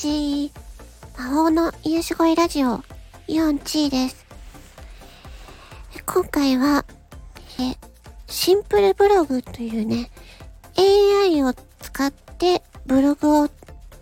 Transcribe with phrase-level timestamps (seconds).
[0.00, 0.50] ち。
[1.18, 2.82] 魔法の癒し声ラジオ、
[3.28, 4.24] イオンチーです。
[6.06, 6.86] 今回は、
[7.58, 7.76] え、
[8.26, 10.10] シンプルブログというね、
[10.78, 13.50] AI を使ってブログを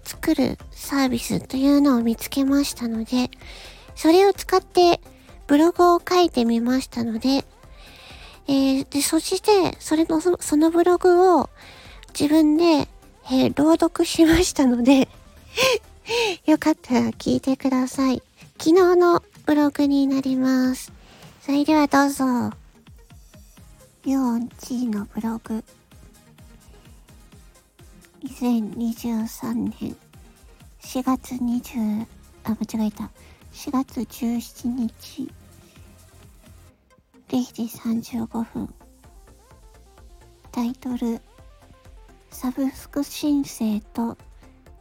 [0.05, 3.29] 作るサービスというのを見つけましたので、
[3.97, 5.01] それを使って
[5.49, 7.45] ブログを書いてみましたので、
[8.47, 11.51] えー、で、そして、それの、そのブログを
[12.17, 12.87] 自分で、
[13.33, 15.09] えー、朗読しましたので
[16.47, 18.23] よかったら聞いてください。
[18.59, 20.93] 昨日のブログになります。
[21.43, 22.25] それではどうぞ。
[22.25, 25.63] ヨーンチーのブログ。
[28.25, 29.97] 2023年
[30.81, 32.07] 4月20、
[32.45, 33.11] あ、間違えた。
[33.53, 35.31] 4月17日
[37.29, 38.73] 0時35分
[40.53, 41.21] タイトル
[42.31, 44.17] サブスク申請と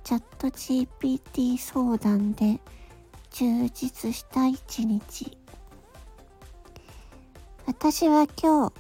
[0.08, 2.62] チャット GPT 相談で
[3.30, 5.38] 充実した一日。
[7.66, 8.74] 私は今日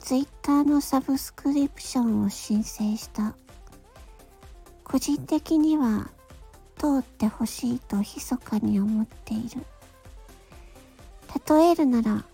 [0.00, 3.36] ツイッターのサブスクリプションを申請した。
[4.82, 6.10] 個人的には
[6.76, 9.64] 通ってほしいと密かに思っている。
[11.48, 12.24] 例えるなら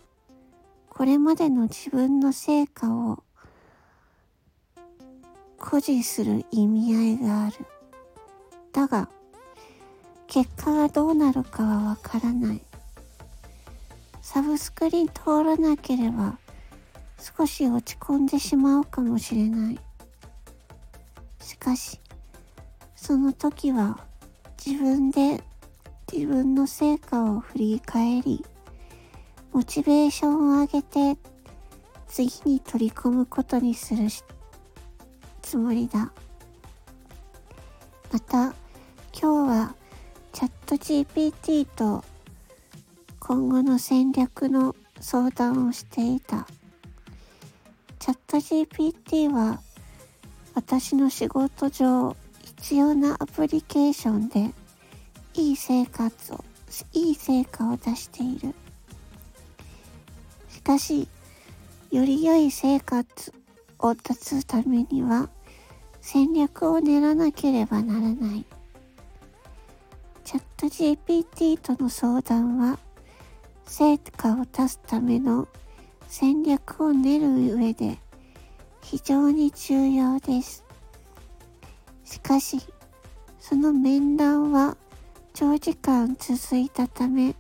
[0.89, 3.23] これまでの自分の成果を
[5.59, 7.67] 誇示する意味合いがある。
[8.75, 9.09] だが、
[10.27, 12.61] 結果がどうなるかはわからない。
[14.21, 16.39] サブスクに通らなければ
[17.21, 19.79] 少し落ち込んでしまうかもしれない。
[21.41, 22.01] しかし、
[22.97, 24.01] その時は
[24.67, 25.45] 自分で
[26.13, 28.45] 自分の成果を振り返り、
[29.53, 31.17] モチベーションを上げて
[32.09, 34.09] 次に取り込むことにする
[35.43, 36.13] つもりだ。
[38.11, 38.55] また
[39.17, 39.75] 今日は
[40.33, 42.05] チャット GPT と
[43.21, 46.49] 今後の戦略の相談をしていた。
[48.01, 49.61] チャット GPT は
[50.55, 54.51] 私の仕事上必要なアプリケーションで
[55.35, 56.45] いい生活を、
[56.93, 58.53] いい成果を出している。
[60.49, 61.09] しかし、
[61.93, 63.33] より良い生活
[63.79, 65.29] を立つためには
[66.01, 68.45] 戦略を練らなければならない。
[70.71, 72.79] チャット GPT との相談は
[73.67, 75.47] 成果を出すための
[76.09, 77.99] 戦略を練る上で
[78.83, 80.65] 非常に重要です。
[82.05, 82.61] しかし、
[83.39, 84.77] その面談は
[85.35, 87.35] 長時間続いたため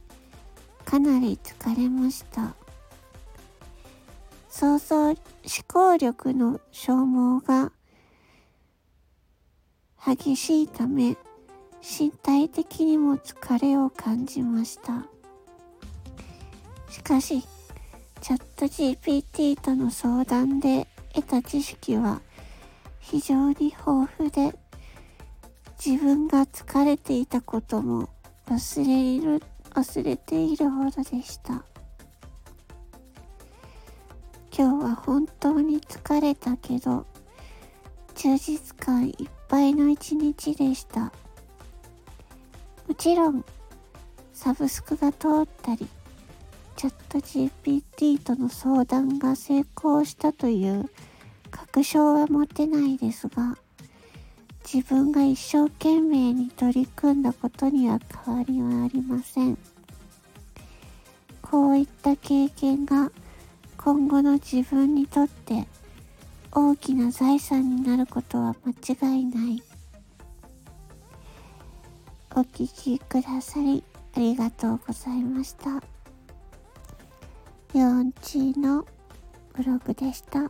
[0.84, 2.54] かなり疲れました。
[4.50, 5.16] 想像思
[5.66, 7.72] 考力の消耗が
[10.06, 11.16] 激しいため
[11.84, 15.06] 身体的にも疲れを感じました
[16.90, 17.44] しかし
[18.20, 22.22] チャット GPT との相談で得た知識は
[23.00, 24.56] 非常に豊富で
[25.84, 28.08] 自分が疲れていたことも
[28.46, 29.42] 忘れる
[29.74, 31.64] 忘れているほどでした
[34.56, 37.04] 今日は本当に疲れたけど、
[38.14, 41.12] 充実感いっぱいの一日でした。
[42.86, 43.44] もちろん、
[44.32, 45.86] サブスクが通ったり、
[46.76, 50.90] チャット GPT との相談が成功したという
[51.50, 53.56] 確証は持てないですが、
[54.64, 59.56] 自分が一生懸命に取り組んだことには変わりはありません。
[61.40, 63.12] こういった経験が
[63.76, 65.66] 今後の自分にとって
[66.50, 69.62] 大きな財産になることは間違いない。
[72.36, 73.84] お聴きくださり
[74.16, 75.70] ありがとうございました。
[77.78, 78.84] ヨンチーの
[79.52, 80.40] ブログでした。
[80.40, 80.48] は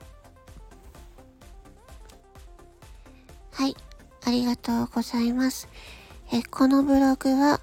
[3.66, 3.77] い、
[4.25, 5.69] ありがとうございます。
[6.33, 7.60] えこのブログは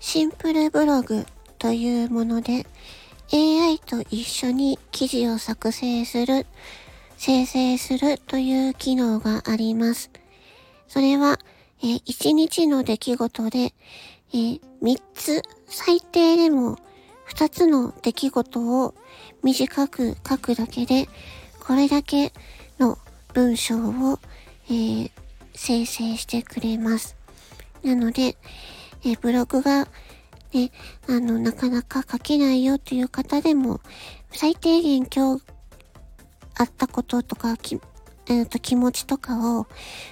[0.00, 1.24] シンプルブログ
[1.58, 2.66] というもので、
[3.32, 6.46] AI と一緒に記事を作成する、
[7.16, 10.10] 生成するという機能があります。
[10.88, 11.38] それは、
[11.82, 16.76] えー、1日の出来事で、えー、3つ、最低でも
[17.28, 18.94] 2つの出来事を
[19.42, 21.08] 短く書くだけで、
[21.66, 22.32] これだけ
[22.78, 22.98] の
[23.32, 24.18] 文章を、
[24.66, 25.10] えー、
[25.54, 27.16] 生成してくれます。
[27.82, 28.36] なので、
[29.04, 29.88] えブログが
[30.52, 30.72] ね、
[31.08, 33.80] あの、なかなか書けないよという方でも、
[34.32, 35.44] 最低限今日
[36.56, 37.56] あったこととか、
[38.30, 39.66] えっ、ー、と、気持ちとかを、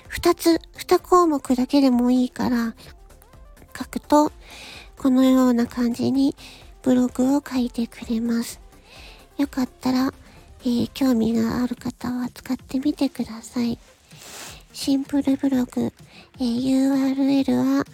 [0.08, 2.74] 二つ、二項目だけでもいいから、
[3.78, 4.32] 書くと、
[4.96, 6.34] このような感じに
[6.82, 8.60] ブログを書いてくれます。
[9.36, 10.12] よかったら、
[10.62, 13.78] えー、興味がある方は使ってみてください。
[14.72, 15.92] シンプルブログ、
[16.40, 17.84] えー、URL は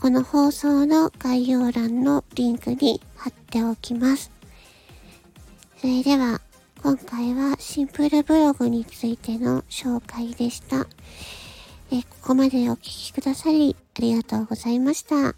[0.00, 4.30] この放送の概要欄のリンクに貼っておきます。
[5.80, 6.40] それでは、
[6.80, 10.86] 今回はシンプルブログについての紹介でした。
[11.90, 15.34] えここまでお聴きくださりありがとうございました。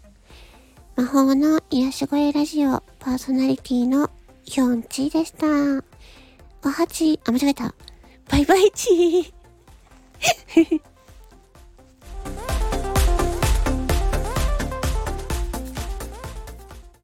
[0.95, 4.09] 魔法の癒し声ラジオパーソナリティの
[4.43, 5.47] ヒョンチーでした。
[6.63, 7.73] おはち、あ、間違えた。
[8.29, 10.81] バイバイチー。